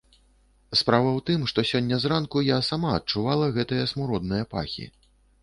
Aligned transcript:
Справа 0.79 1.05
ў 1.09 1.19
тым, 1.27 1.43
што 1.51 1.63
сёння 1.71 1.99
зранку 2.05 2.43
я 2.47 2.57
сама 2.71 2.95
адчувала 3.01 3.53
гэтыя 3.59 3.85
смуродныя 3.95 4.51
пахі. 4.57 4.89